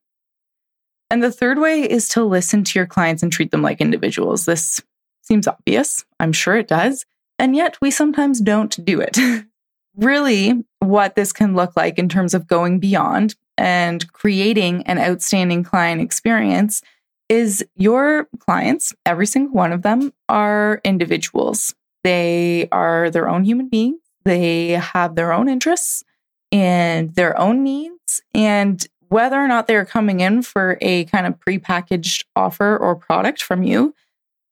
And 1.11 1.23
the 1.23 1.33
third 1.33 1.59
way 1.59 1.83
is 1.83 2.09
to 2.11 2.25
listen 2.25 2.65
to 2.65 2.79
your 2.79 2.87
clients 2.87 3.23
and 3.23 3.31
treat 3.31 3.51
them 3.51 3.62
like 3.62 3.81
individuals. 3.81 4.47
This 4.47 4.81
seems 5.23 5.47
obvious. 5.47 6.05
I'm 6.21 6.33
sure 6.33 6.57
it 6.57 6.69
does. 6.69 7.07
And 7.38 7.57
yet 7.57 7.79
we 7.81 7.91
sometimes 7.91 8.41
don't 8.41 8.85
do 8.85 9.00
it. 9.00 9.19
really, 9.97 10.64
what 10.81 11.17
this 11.17 11.33
can 11.33 11.55
look 11.55 11.76
like 11.76 11.99
in 11.99 12.09
terms 12.09 12.35
of 12.35 12.47
going 12.47 12.79
beyond 12.79 13.35
and 13.59 14.11
creating 14.12 14.83
an 14.87 14.99
outstanding 14.99 15.62
client 15.64 16.00
experience 16.00 16.83
is 17.29 17.64
your 17.76 18.29
clients, 18.38 18.95
every 19.07 19.26
single 19.26 19.55
one 19.55 19.73
of 19.73 19.83
them, 19.83 20.12
are 20.29 20.81
individuals. 20.85 21.75
They 22.05 22.69
are 22.73 23.11
their 23.11 23.29
own 23.29 23.45
human 23.45 23.69
beings. 23.69 24.00
They 24.25 24.71
have 24.71 25.14
their 25.14 25.33
own 25.33 25.49
interests 25.49 26.05
and 26.50 27.14
their 27.14 27.38
own 27.38 27.62
needs. 27.62 28.21
And 28.35 28.87
whether 29.09 29.37
or 29.37 29.49
not 29.49 29.67
they're 29.67 29.85
coming 29.85 30.21
in 30.21 30.43
for 30.43 30.79
a 30.81 31.05
kind 31.07 31.26
of 31.26 31.38
prepackaged 31.41 32.25
offer 32.37 32.76
or 32.76 32.97
product 32.97 33.43
from 33.43 33.62
you, 33.62 33.95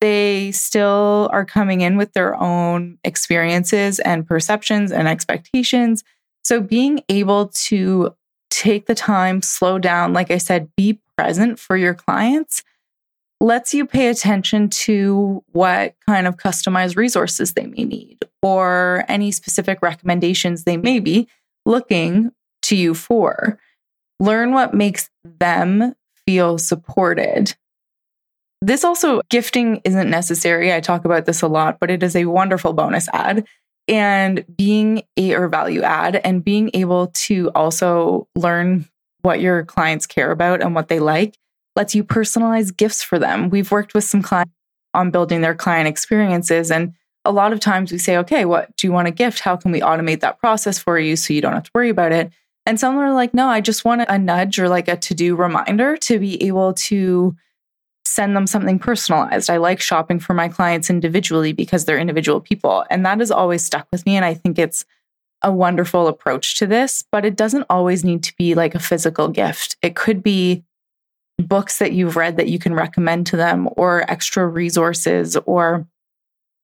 they 0.00 0.52
still 0.52 1.28
are 1.32 1.44
coming 1.44 1.82
in 1.82 1.96
with 1.96 2.12
their 2.12 2.34
own 2.40 2.98
experiences 3.04 3.98
and 4.00 4.26
perceptions 4.26 4.92
and 4.92 5.06
expectations. 5.06 6.04
So 6.42 6.60
being 6.60 7.02
able 7.08 7.48
to 7.48 8.14
take 8.50 8.86
the 8.86 8.94
time, 8.94 9.42
slow 9.42 9.78
down, 9.78 10.12
like 10.12 10.30
I 10.30 10.38
said, 10.38 10.70
be 10.76 11.00
present 11.16 11.58
for 11.58 11.76
your 11.76 11.94
clients 11.94 12.64
lets 13.40 13.72
you 13.72 13.86
pay 13.86 14.08
attention 14.08 14.68
to 14.68 15.42
what 15.52 15.94
kind 16.06 16.26
of 16.26 16.36
customized 16.36 16.96
resources 16.96 17.54
they 17.54 17.66
may 17.66 17.84
need 17.84 18.18
or 18.42 19.04
any 19.08 19.32
specific 19.32 19.80
recommendations 19.80 20.64
they 20.64 20.76
may 20.76 21.00
be 21.00 21.26
looking 21.64 22.30
to 22.62 22.76
you 22.76 22.94
for. 22.94 23.58
Learn 24.18 24.52
what 24.52 24.74
makes 24.74 25.08
them 25.24 25.94
feel 26.26 26.58
supported. 26.58 27.54
This 28.62 28.84
also, 28.84 29.22
gifting 29.30 29.80
isn't 29.84 30.10
necessary. 30.10 30.72
I 30.72 30.80
talk 30.80 31.06
about 31.06 31.24
this 31.24 31.40
a 31.40 31.48
lot, 31.48 31.78
but 31.80 31.90
it 31.90 32.02
is 32.02 32.14
a 32.14 32.26
wonderful 32.26 32.74
bonus 32.74 33.08
ad 33.12 33.46
And 33.88 34.44
being 34.56 35.02
a 35.16 35.34
or 35.34 35.48
value 35.48 35.82
add 35.82 36.16
and 36.16 36.44
being 36.44 36.70
able 36.74 37.08
to 37.08 37.50
also 37.54 38.28
learn 38.36 38.86
what 39.22 39.40
your 39.40 39.64
clients 39.64 40.06
care 40.06 40.30
about 40.30 40.62
and 40.62 40.74
what 40.74 40.88
they 40.88 41.00
like, 41.00 41.36
lets 41.74 41.94
you 41.94 42.04
personalize 42.04 42.76
gifts 42.76 43.02
for 43.02 43.18
them. 43.18 43.50
We've 43.50 43.70
worked 43.70 43.94
with 43.94 44.04
some 44.04 44.22
clients 44.22 44.52
on 44.94 45.10
building 45.10 45.40
their 45.40 45.54
client 45.54 45.88
experiences. 45.88 46.70
And 46.70 46.94
a 47.24 47.32
lot 47.32 47.52
of 47.52 47.60
times 47.60 47.90
we 47.90 47.98
say, 47.98 48.16
okay, 48.18 48.44
what 48.44 48.76
do 48.76 48.86
you 48.86 48.92
want 48.92 49.08
a 49.08 49.12
gift? 49.12 49.40
How 49.40 49.56
can 49.56 49.72
we 49.72 49.80
automate 49.80 50.20
that 50.20 50.38
process 50.38 50.78
for 50.78 50.98
you 50.98 51.16
so 51.16 51.34
you 51.34 51.40
don't 51.40 51.54
have 51.54 51.64
to 51.64 51.70
worry 51.74 51.90
about 51.90 52.12
it? 52.12 52.30
And 52.66 52.78
some 52.78 52.96
are 52.96 53.12
like, 53.12 53.34
no, 53.34 53.48
I 53.48 53.60
just 53.60 53.84
want 53.84 54.04
a 54.08 54.18
nudge 54.18 54.58
or 54.58 54.68
like 54.68 54.86
a 54.86 54.96
to 54.96 55.14
do 55.14 55.34
reminder 55.34 55.96
to 55.96 56.18
be 56.18 56.42
able 56.44 56.74
to 56.74 57.34
send 58.10 58.36
them 58.36 58.46
something 58.46 58.78
personalized. 58.78 59.48
I 59.48 59.58
like 59.58 59.80
shopping 59.80 60.18
for 60.18 60.34
my 60.34 60.48
clients 60.48 60.90
individually 60.90 61.52
because 61.52 61.84
they're 61.84 61.98
individual 61.98 62.40
people. 62.40 62.84
And 62.90 63.06
that 63.06 63.20
has 63.20 63.30
always 63.30 63.64
stuck 63.64 63.86
with 63.92 64.04
me. 64.04 64.16
And 64.16 64.24
I 64.24 64.34
think 64.34 64.58
it's 64.58 64.84
a 65.42 65.52
wonderful 65.52 66.08
approach 66.08 66.58
to 66.58 66.66
this, 66.66 67.04
but 67.12 67.24
it 67.24 67.36
doesn't 67.36 67.66
always 67.70 68.04
need 68.04 68.22
to 68.24 68.34
be 68.36 68.54
like 68.54 68.74
a 68.74 68.80
physical 68.80 69.28
gift. 69.28 69.76
It 69.80 69.96
could 69.96 70.22
be 70.22 70.64
books 71.38 71.78
that 71.78 71.92
you've 71.92 72.16
read 72.16 72.36
that 72.36 72.48
you 72.48 72.58
can 72.58 72.74
recommend 72.74 73.26
to 73.28 73.36
them 73.36 73.68
or 73.76 74.10
extra 74.10 74.46
resources 74.46 75.36
or 75.46 75.86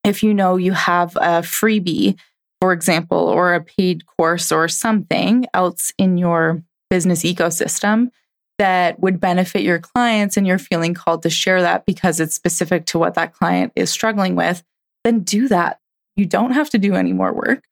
if 0.03 0.21
you 0.21 0.33
know 0.33 0.55
you 0.55 0.71
have 0.71 1.15
a 1.15 1.41
freebie 1.41 2.15
for 2.61 2.73
example 2.73 3.17
or 3.17 3.55
a 3.55 3.63
paid 3.63 4.05
course 4.05 4.51
or 4.51 4.67
something 4.67 5.47
else 5.55 5.91
in 5.97 6.17
your 6.17 6.61
business 6.91 7.23
ecosystem 7.23 8.11
that 8.57 8.99
would 8.99 9.19
benefit 9.19 9.61
your 9.61 9.79
clients 9.79 10.37
and 10.37 10.47
you're 10.47 10.57
feeling 10.57 10.93
called 10.93 11.23
to 11.23 11.29
share 11.29 11.61
that 11.61 11.85
because 11.85 12.19
it's 12.19 12.35
specific 12.35 12.85
to 12.85 12.99
what 12.99 13.13
that 13.13 13.33
client 13.33 13.71
is 13.75 13.89
struggling 13.89 14.35
with 14.35 14.63
then 15.03 15.21
do 15.21 15.47
that 15.47 15.79
you 16.15 16.25
don't 16.25 16.51
have 16.51 16.69
to 16.69 16.77
do 16.77 16.95
any 16.95 17.13
more 17.13 17.33
work 17.33 17.63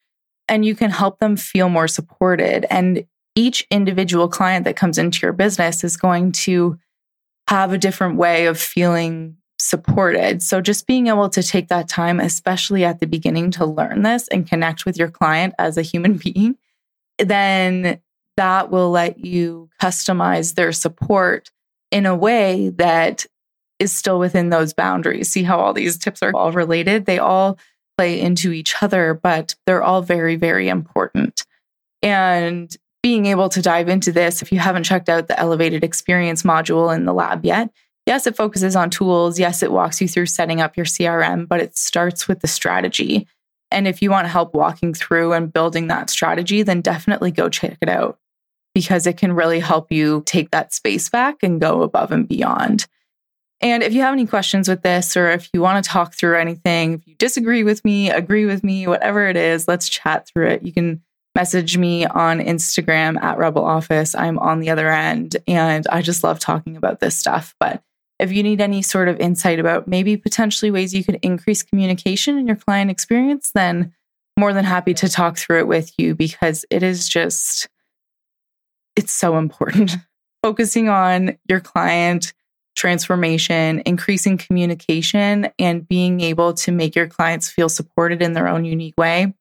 and 0.47 0.63
you 0.65 0.75
can 0.75 0.91
help 0.91 1.19
them 1.19 1.35
feel 1.35 1.69
more 1.69 1.87
supported 1.87 2.65
and 2.69 3.05
each 3.35 3.67
individual 3.69 4.29
client 4.29 4.65
that 4.65 4.77
comes 4.77 4.97
into 4.97 5.19
your 5.21 5.33
business 5.33 5.83
is 5.83 5.97
going 5.97 6.31
to 6.31 6.77
have 7.49 7.73
a 7.73 7.77
different 7.77 8.15
way 8.15 8.45
of 8.45 8.59
feeling 8.59 9.37
supported. 9.59 10.41
So 10.41 10.61
just 10.61 10.87
being 10.87 11.07
able 11.07 11.29
to 11.29 11.43
take 11.43 11.67
that 11.67 11.87
time, 11.87 12.19
especially 12.19 12.83
at 12.83 12.99
the 12.99 13.07
beginning, 13.07 13.51
to 13.51 13.65
learn 13.65 14.01
this 14.01 14.27
and 14.29 14.47
connect 14.47 14.85
with 14.85 14.97
your 14.97 15.09
client 15.09 15.53
as 15.59 15.77
a 15.77 15.81
human 15.81 16.13
being, 16.17 16.57
then 17.19 17.99
that 18.37 18.71
will 18.71 18.91
let 18.91 19.23
you 19.23 19.69
customize 19.81 20.55
their 20.55 20.71
support 20.71 21.49
in 21.91 22.05
a 22.05 22.15
way 22.15 22.69
that 22.69 23.25
is 23.79 23.95
still 23.95 24.19
within 24.19 24.49
those 24.49 24.73
boundaries. 24.73 25.31
See 25.31 25.43
how 25.43 25.59
all 25.59 25.73
these 25.73 25.97
tips 25.97 26.21
are 26.23 26.31
all 26.33 26.51
related? 26.51 27.05
They 27.05 27.19
all 27.19 27.57
play 27.97 28.19
into 28.19 28.51
each 28.51 28.81
other, 28.81 29.13
but 29.13 29.55
they're 29.65 29.83
all 29.83 30.01
very, 30.01 30.35
very 30.35 30.67
important. 30.69 31.45
And 32.01 32.75
being 33.01 33.25
able 33.27 33.49
to 33.49 33.61
dive 33.61 33.87
into 33.87 34.11
this, 34.11 34.41
if 34.41 34.51
you 34.51 34.59
haven't 34.59 34.83
checked 34.83 35.09
out 35.09 35.27
the 35.27 35.39
elevated 35.39 35.83
experience 35.83 36.43
module 36.43 36.93
in 36.93 37.05
the 37.05 37.13
lab 37.13 37.45
yet, 37.45 37.69
yes, 38.05 38.27
it 38.27 38.35
focuses 38.35 38.75
on 38.75 38.89
tools. 38.89 39.39
Yes, 39.39 39.63
it 39.63 39.71
walks 39.71 40.01
you 40.01 40.07
through 40.07 40.25
setting 40.25 40.61
up 40.61 40.75
your 40.75 40.85
CRM, 40.85 41.47
but 41.47 41.61
it 41.61 41.77
starts 41.77 42.27
with 42.27 42.41
the 42.41 42.47
strategy. 42.47 43.27
And 43.71 43.87
if 43.87 44.01
you 44.01 44.09
want 44.09 44.27
help 44.27 44.53
walking 44.53 44.93
through 44.93 45.33
and 45.33 45.51
building 45.51 45.87
that 45.87 46.09
strategy, 46.09 46.63
then 46.63 46.81
definitely 46.81 47.31
go 47.31 47.49
check 47.49 47.77
it 47.81 47.89
out 47.89 48.19
because 48.75 49.07
it 49.07 49.17
can 49.17 49.33
really 49.33 49.59
help 49.59 49.91
you 49.91 50.21
take 50.27 50.51
that 50.51 50.73
space 50.73 51.09
back 51.09 51.41
and 51.41 51.59
go 51.59 51.81
above 51.81 52.11
and 52.11 52.27
beyond. 52.27 52.85
And 53.61 53.81
if 53.81 53.93
you 53.93 54.01
have 54.01 54.13
any 54.13 54.27
questions 54.27 54.67
with 54.67 54.83
this, 54.83 55.17
or 55.17 55.31
if 55.31 55.49
you 55.53 55.61
want 55.61 55.83
to 55.83 55.89
talk 55.89 56.13
through 56.13 56.37
anything, 56.37 56.93
if 56.93 57.07
you 57.07 57.15
disagree 57.15 57.63
with 57.63 57.83
me, 57.83 58.11
agree 58.11 58.45
with 58.45 58.63
me, 58.63 58.85
whatever 58.85 59.27
it 59.27 59.37
is, 59.37 59.67
let's 59.67 59.89
chat 59.89 60.27
through 60.27 60.49
it. 60.49 60.63
You 60.63 60.73
can 60.73 61.01
message 61.33 61.77
me 61.77 62.05
on 62.05 62.39
Instagram 62.39 63.21
at 63.23 63.37
Rebel 63.37 63.65
Office. 63.65 64.13
I'm 64.13 64.37
on 64.39 64.59
the 64.59 64.69
other 64.69 64.91
end 64.91 65.37
and 65.47 65.87
I 65.87 66.01
just 66.01 66.23
love 66.23 66.39
talking 66.39 66.77
about 66.77 66.99
this 66.99 67.17
stuff. 67.17 67.55
But 67.59 67.81
if 68.19 68.31
you 68.31 68.43
need 68.43 68.61
any 68.61 68.81
sort 68.81 69.07
of 69.07 69.19
insight 69.19 69.59
about 69.59 69.87
maybe 69.87 70.15
potentially 70.17 70.71
ways 70.71 70.93
you 70.93 71.03
could 71.03 71.19
increase 71.21 71.63
communication 71.63 72.37
in 72.37 72.47
your 72.47 72.55
client 72.55 72.91
experience, 72.91 73.51
then 73.53 73.93
more 74.37 74.53
than 74.53 74.65
happy 74.65 74.93
to 74.95 75.09
talk 75.09 75.37
through 75.37 75.59
it 75.59 75.67
with 75.67 75.93
you 75.97 76.13
because 76.13 76.65
it 76.69 76.83
is 76.83 77.07
just, 77.07 77.69
it's 78.95 79.11
so 79.11 79.37
important. 79.37 79.95
Focusing 80.43 80.89
on 80.89 81.37
your 81.49 81.59
client 81.59 82.33
transformation, 82.75 83.81
increasing 83.85 84.37
communication, 84.37 85.49
and 85.57 85.87
being 85.87 86.21
able 86.21 86.53
to 86.53 86.71
make 86.71 86.95
your 86.95 87.07
clients 87.07 87.49
feel 87.49 87.69
supported 87.69 88.21
in 88.21 88.33
their 88.33 88.47
own 88.47 88.65
unique 88.65 88.97
way. 88.97 89.33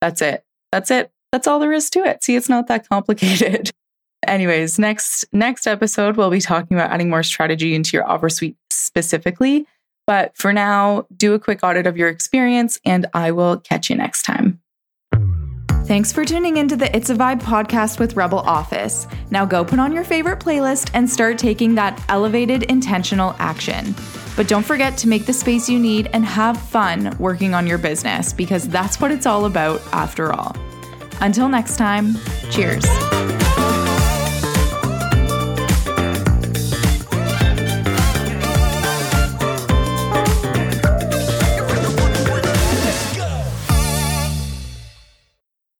That's 0.00 0.22
it. 0.22 0.44
That's 0.70 0.90
it. 0.90 1.10
That's 1.32 1.46
all 1.46 1.58
there 1.58 1.72
is 1.72 1.88
to 1.90 2.00
it. 2.00 2.22
See, 2.22 2.36
it's 2.36 2.48
not 2.48 2.68
that 2.68 2.88
complicated. 2.88 3.70
Anyways, 4.26 4.78
next 4.78 5.24
next 5.32 5.66
episode 5.66 6.16
we'll 6.16 6.30
be 6.30 6.40
talking 6.40 6.76
about 6.76 6.90
adding 6.90 7.10
more 7.10 7.24
strategy 7.24 7.74
into 7.74 7.96
your 7.96 8.08
offer 8.08 8.28
suite 8.28 8.56
specifically. 8.70 9.66
But 10.06 10.36
for 10.36 10.52
now, 10.52 11.06
do 11.16 11.34
a 11.34 11.38
quick 11.38 11.60
audit 11.62 11.86
of 11.86 11.96
your 11.96 12.08
experience 12.08 12.78
and 12.84 13.06
I 13.14 13.32
will 13.32 13.58
catch 13.58 13.90
you 13.90 13.96
next 13.96 14.22
time. 14.22 14.61
Thanks 15.84 16.12
for 16.12 16.24
tuning 16.24 16.58
into 16.58 16.76
the 16.76 16.94
It's 16.96 17.10
a 17.10 17.14
Vibe 17.14 17.42
podcast 17.42 17.98
with 17.98 18.14
Rebel 18.14 18.38
Office. 18.38 19.06
Now 19.30 19.44
go 19.44 19.64
put 19.64 19.80
on 19.80 19.92
your 19.92 20.04
favorite 20.04 20.38
playlist 20.38 20.90
and 20.94 21.10
start 21.10 21.38
taking 21.38 21.74
that 21.74 22.02
elevated 22.08 22.62
intentional 22.64 23.34
action. 23.40 23.94
But 24.36 24.46
don't 24.46 24.64
forget 24.64 24.96
to 24.98 25.08
make 25.08 25.26
the 25.26 25.32
space 25.32 25.68
you 25.68 25.80
need 25.80 26.08
and 26.12 26.24
have 26.24 26.56
fun 26.56 27.14
working 27.18 27.52
on 27.52 27.66
your 27.66 27.78
business 27.78 28.32
because 28.32 28.68
that's 28.68 29.00
what 29.00 29.10
it's 29.10 29.26
all 29.26 29.44
about 29.44 29.82
after 29.92 30.32
all. 30.32 30.56
Until 31.20 31.48
next 31.48 31.76
time, 31.76 32.16
cheers. 32.50 32.84